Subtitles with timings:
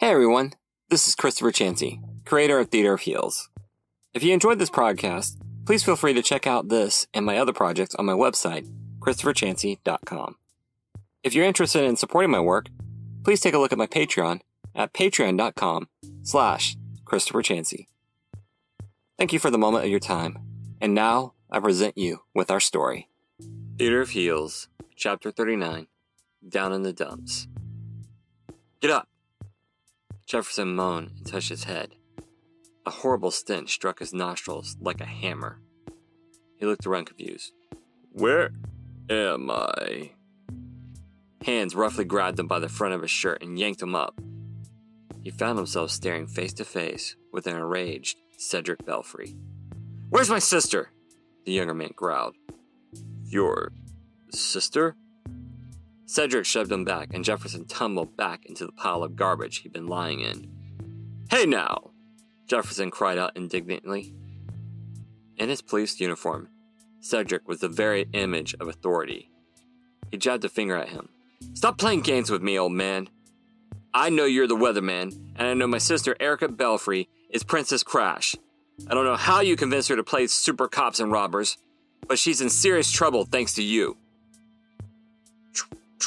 [0.00, 0.52] Hey everyone,
[0.90, 3.50] this is Christopher Chansey, creator of Theater of Heels.
[4.14, 7.52] If you enjoyed this podcast, please feel free to check out this and my other
[7.52, 10.36] projects on my website, christopherchansey.com.
[11.24, 12.68] If you're interested in supporting my work,
[13.24, 14.40] please take a look at my Patreon
[14.72, 15.88] at patreon.com
[16.22, 17.42] slash Christopher.
[17.42, 20.38] Thank you for the moment of your time,
[20.80, 23.08] and now I present you with our story.
[23.76, 25.88] Theater of Heels, Chapter 39,
[26.48, 27.48] Down in the Dumps.
[28.80, 29.08] Get up!
[30.28, 31.94] Jefferson moaned and touched his head.
[32.84, 35.62] A horrible stench struck his nostrils like a hammer.
[36.58, 37.52] He looked around confused.
[38.12, 38.50] Where
[39.08, 40.12] am I?
[41.46, 44.20] Hands roughly grabbed him by the front of his shirt and yanked him up.
[45.22, 49.34] He found himself staring face to face with an enraged Cedric Belfry.
[50.10, 50.90] Where's my sister?
[51.46, 52.36] The younger man growled.
[53.24, 53.72] Your
[54.30, 54.94] sister?
[56.08, 59.86] Cedric shoved him back, and Jefferson tumbled back into the pile of garbage he'd been
[59.86, 60.48] lying in.
[61.30, 61.90] Hey now!
[62.46, 64.14] Jefferson cried out indignantly.
[65.36, 66.48] In his police uniform,
[67.00, 69.30] Cedric was the very image of authority.
[70.10, 71.10] He jabbed a finger at him.
[71.52, 73.10] Stop playing games with me, old man.
[73.92, 78.34] I know you're the weatherman, and I know my sister Erica Belfry is Princess Crash.
[78.88, 81.58] I don't know how you convinced her to play super cops and robbers,
[82.06, 83.98] but she's in serious trouble thanks to you.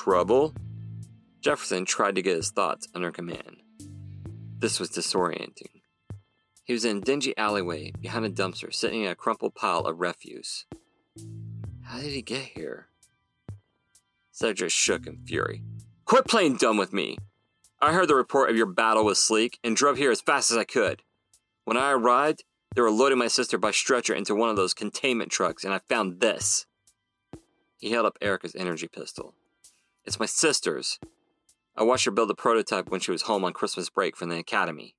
[0.00, 0.54] Tr- trouble?
[1.42, 3.62] Jefferson tried to get his thoughts under command.
[4.58, 5.82] This was disorienting.
[6.64, 10.00] He was in a dingy alleyway behind a dumpster sitting in a crumpled pile of
[10.00, 10.64] refuse.
[11.82, 12.88] How did he get here?
[14.32, 15.62] Cedric shook in fury.
[16.06, 17.18] Quit playing dumb with me!
[17.78, 20.56] I heard the report of your battle with Sleek and drove here as fast as
[20.56, 21.02] I could.
[21.64, 25.30] When I arrived, they were loading my sister by stretcher into one of those containment
[25.30, 26.64] trucks, and I found this.
[27.78, 29.34] He held up Erica's energy pistol.
[30.10, 30.98] It's my sister's.
[31.76, 34.38] I watched her build a prototype when she was home on Christmas break from the
[34.38, 34.96] academy.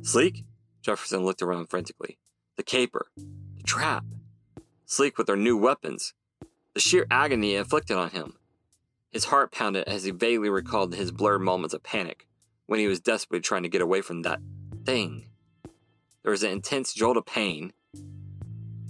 [0.00, 0.44] Sleek?
[0.80, 2.16] Jefferson looked around frantically.
[2.56, 3.08] The caper.
[3.16, 4.04] The trap.
[4.84, 6.14] Sleek with her new weapons.
[6.74, 8.34] The sheer agony inflicted on him.
[9.10, 12.28] His heart pounded as he vaguely recalled his blurred moments of panic
[12.66, 14.38] when he was desperately trying to get away from that
[14.84, 15.30] thing.
[16.22, 17.72] There was an intense jolt of pain.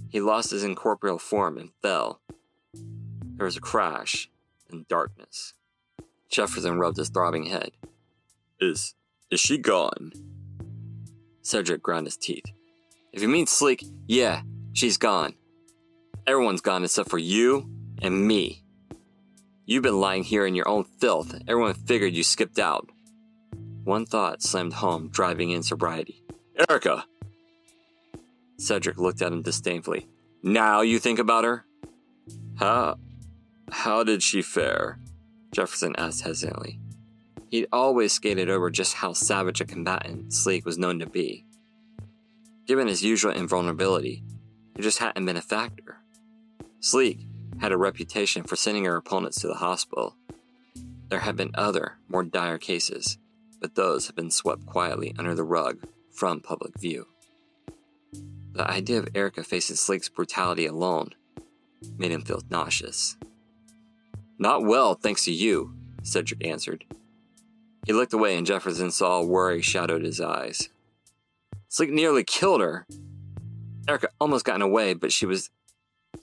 [0.09, 2.21] He lost his incorporeal form and fell.
[2.75, 4.29] There was a crash
[4.71, 5.53] and darkness.
[6.29, 7.71] Jefferson rubbed his throbbing head.
[8.59, 8.95] Is
[9.29, 10.11] is she gone?
[11.41, 12.45] Cedric ground his teeth.
[13.13, 14.41] If you mean Sleek, yeah,
[14.73, 15.35] she's gone.
[16.25, 17.69] Everyone's gone except for you
[18.01, 18.63] and me.
[19.65, 21.35] You've been lying here in your own filth.
[21.47, 22.89] Everyone figured you skipped out.
[23.83, 26.23] One thought slammed home, driving in sobriety.
[26.69, 27.05] Erica!
[28.57, 30.07] Cedric looked at him disdainfully.
[30.43, 31.65] Now you think about her?
[32.55, 32.97] How.
[33.71, 34.99] How did she fare?
[35.51, 36.79] Jefferson asked hesitantly.
[37.49, 41.45] He'd always skated over just how savage a combatant Sleek was known to be.
[42.65, 44.23] Given his usual invulnerability,
[44.75, 45.97] it just hadn't been a factor.
[46.79, 47.25] Sleek
[47.59, 50.15] had a reputation for sending her opponents to the hospital.
[51.09, 53.17] There had been other, more dire cases,
[53.59, 55.79] but those had been swept quietly under the rug
[56.11, 57.07] from public view.
[58.51, 61.11] The idea of Erica facing Sleek's brutality alone
[61.97, 63.15] made him feel nauseous.
[64.39, 66.85] Not well, thanks to you, Cedric answered.
[67.85, 70.69] He looked away and Jefferson saw worry shadowed his eyes.
[71.69, 72.85] Sleek nearly killed her.
[73.87, 75.49] Erica almost got away, but she was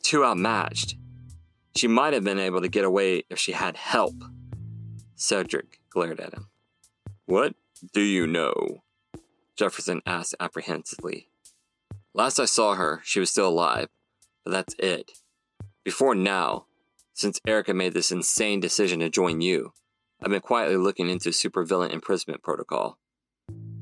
[0.02, 0.96] too outmatched.
[1.76, 4.14] She might have been able to get away if she had help.
[5.16, 6.48] Cedric glared at him.
[7.26, 7.54] What
[7.92, 8.82] do you know?
[9.56, 11.28] Jefferson asked apprehensively.
[12.12, 13.88] Last I saw her, she was still alive,
[14.44, 15.12] but that's it.
[15.82, 16.66] Before now,
[17.14, 19.72] since Erica made this insane decision to join you,
[20.20, 22.98] I've been quietly looking into supervillain imprisonment protocol.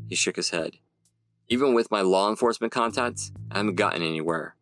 [0.07, 0.77] He shook his head.
[1.49, 4.55] Even with my law enforcement contacts, I haven't gotten anywhere.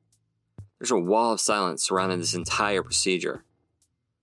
[0.79, 3.45] There's a wall of silence surrounding this entire procedure.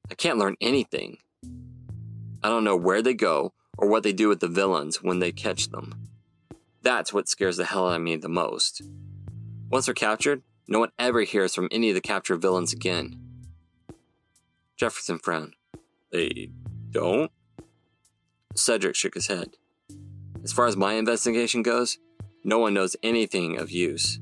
[0.09, 1.18] I can't learn anything.
[2.41, 5.34] I don't know where they go or what they do with the villains when they
[5.34, 6.07] catch them.
[6.81, 8.81] That's what scares the hell out of me the most.
[9.69, 13.26] Once they're captured, no one ever hears from any of the captured villains again.
[14.77, 15.56] Jefferson frowned.
[16.12, 16.51] They
[16.91, 17.31] don't?
[18.56, 19.57] Cedric shook his head.
[20.44, 21.97] As far as my investigation goes,
[22.44, 24.19] no one knows anything of use.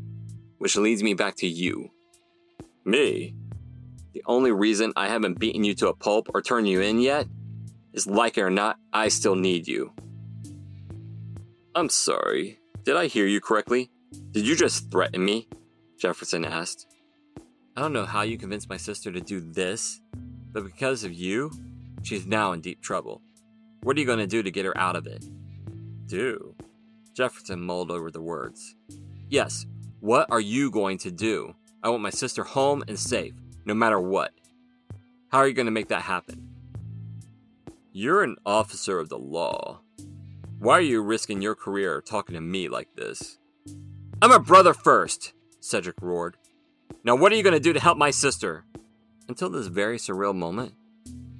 [0.58, 1.92] Which leads me back to you.
[2.86, 3.36] Me?
[4.14, 7.28] The only reason I haven't beaten you to a pulp or turned you in yet
[7.94, 9.94] is like it or not, I still need you.
[11.76, 12.60] I'm sorry.
[12.86, 13.92] Did I hear you correctly?
[14.32, 15.50] Did you just threaten me?
[16.00, 16.88] Jefferson asked.
[17.76, 20.00] I don't know how you convinced my sister to do this,
[20.56, 21.52] but because of you,
[22.02, 23.22] she's now in deep trouble.
[23.84, 25.26] What are you going to do to get her out of it?
[26.08, 26.56] Do?
[27.14, 28.74] Jefferson mulled over the words.
[29.28, 29.66] Yes,
[30.00, 31.56] what are you going to do?
[31.84, 33.34] I want my sister home and safe,
[33.66, 34.32] no matter what.
[35.28, 36.48] How are you going to make that happen?
[37.92, 39.82] You're an officer of the law.
[40.60, 43.40] Why are you risking your career talking to me like this?
[44.22, 46.38] I'm a brother first, Cedric roared.
[47.04, 48.64] Now, what are you going to do to help my sister?
[49.28, 50.74] Until this very surreal moment,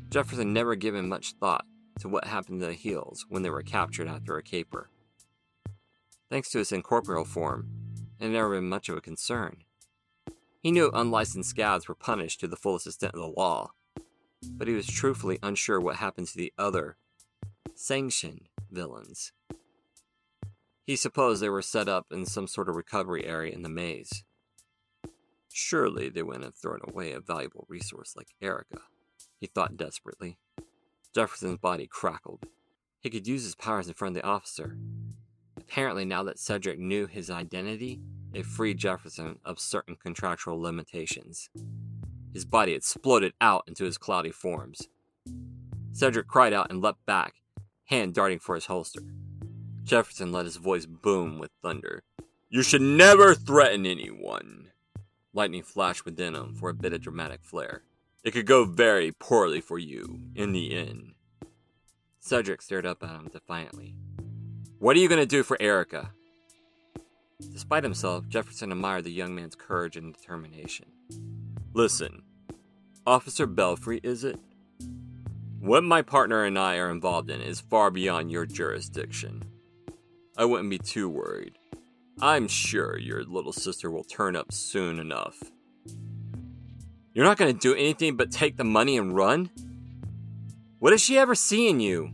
[0.10, 1.66] Jefferson never given much thought
[2.00, 4.90] to what happened to the heels when they were captured after a caper.
[6.30, 7.70] Thanks to his incorporeal form,
[8.20, 9.58] it had never been much of a concern.
[10.62, 13.72] He knew unlicensed scabs were punished to the fullest extent of the law,
[14.50, 16.98] but he was truthfully unsure what happened to the other,
[17.76, 19.32] sanctioned villains.
[20.86, 24.25] He supposed they were set up in some sort of recovery area in the maze.
[25.58, 28.82] Surely they wouldn't have thrown away a valuable resource like Erica,
[29.40, 30.38] he thought desperately.
[31.14, 32.44] Jefferson's body crackled.
[33.00, 34.78] He could use his powers in front of the officer.
[35.56, 38.02] Apparently, now that Cedric knew his identity,
[38.34, 41.50] it freed Jefferson of certain contractual limitations.
[42.34, 44.90] His body exploded out into his cloudy forms.
[45.94, 47.36] Cedric cried out and leapt back,
[47.86, 49.04] hand darting for his holster.
[49.86, 52.04] Jefferson let his voice boom with thunder.
[52.50, 54.72] You should never threaten anyone.
[55.36, 57.84] Lightning flashed within him for a bit of dramatic flair.
[58.24, 61.12] It could go very poorly for you in the end.
[62.22, 63.96] Cedric stared up at him defiantly.
[64.80, 66.12] What are you going to do for Erica?
[67.52, 70.86] Despite himself, Jefferson admired the young man's courage and determination.
[71.74, 72.22] Listen,
[73.06, 74.40] Officer Belfry, is it?
[75.60, 79.44] What my partner and I are involved in is far beyond your jurisdiction.
[80.38, 81.58] I wouldn't be too worried.
[82.22, 85.38] I'm sure your little sister will turn up soon enough.
[87.14, 89.50] You're not going to do anything but take the money and run?
[90.80, 92.12] What has she ever seen you?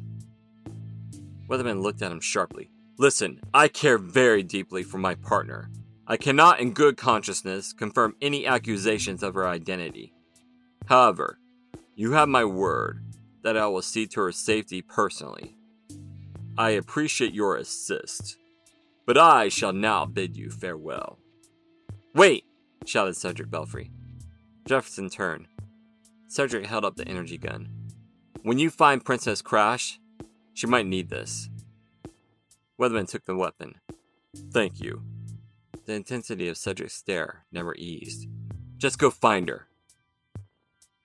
[1.48, 2.69] Weatherman looked at him sharply.
[2.98, 5.69] Listen, I care very deeply for my partner.
[6.07, 10.13] I cannot, in good consciousness, confirm any accusations of her identity.
[10.86, 11.38] However,
[11.95, 13.03] you have my word
[13.44, 15.56] that I will see to her safety personally.
[16.57, 18.38] I appreciate your assist,
[19.12, 21.19] but I shall now bid you farewell.
[22.16, 22.46] Wait!
[22.86, 23.92] shouted Cedric Belfry.
[24.66, 25.48] Jefferson turned.
[26.30, 27.68] Cedric held up the energy gun.
[28.44, 30.00] When you find Princess Crash,
[30.54, 31.50] she might need this.
[32.80, 33.81] Weatherman took the weapon.
[34.54, 35.02] Thank you.
[35.84, 38.30] The intensity of Cedric's stare never eased.
[38.78, 39.68] Just go find her.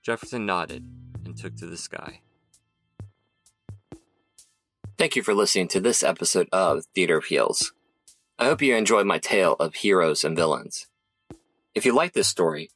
[0.04, 0.84] Jefferson nodded
[1.24, 2.20] and took to the sky.
[4.96, 7.72] Thank you for listening to this episode of Theater Heels.
[8.38, 10.88] I hope you enjoyed my tale of heroes and villains.
[11.74, 12.70] If you like this story,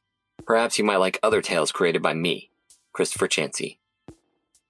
[0.46, 2.50] perhaps you might like other tales created by me,
[2.94, 3.76] Christopher Chansey.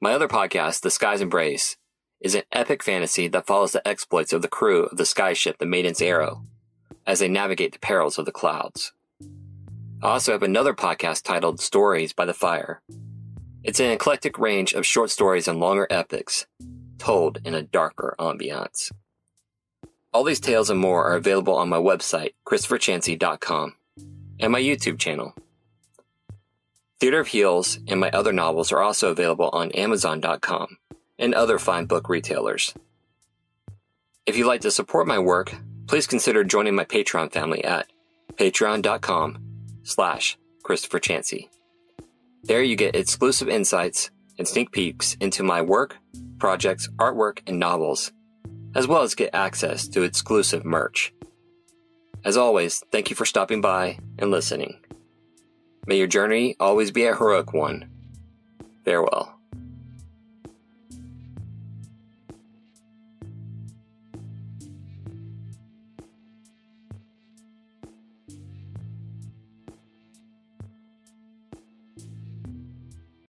[0.00, 1.76] My other podcast, The Sky's Embrace,
[2.20, 5.64] is an epic fantasy that follows the exploits of the crew of the skyship the
[5.64, 6.44] Maiden's Arrow
[7.06, 8.92] as they navigate the perils of the clouds.
[10.02, 12.82] I also have another podcast titled Stories by the Fire.
[13.62, 16.46] It's an eclectic range of short stories and longer epics
[16.98, 18.90] told in a darker ambiance.
[20.12, 23.76] All these tales and more are available on my website, ChristopherChansey.com,
[24.40, 25.34] and my YouTube channel.
[26.98, 30.78] Theater of Heels and my other novels are also available on Amazon.com
[31.18, 32.74] and other fine book retailers.
[34.26, 35.54] If you'd like to support my work,
[35.86, 37.86] please consider joining my Patreon family at
[38.34, 39.38] patreon.com
[39.82, 41.48] slash Christopher Chansey.
[42.42, 45.96] There you get exclusive insights and sneak peeks into my work,
[46.38, 48.12] projects, artwork, and novels,
[48.74, 51.12] as well as get access to exclusive merch.
[52.24, 54.78] As always, thank you for stopping by and listening.
[55.86, 57.88] May your journey always be a heroic one.
[58.84, 59.39] Farewell.